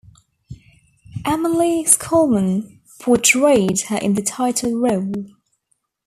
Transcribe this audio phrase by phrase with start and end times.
[1.25, 5.27] Emily Schulman portrayed her in the title role.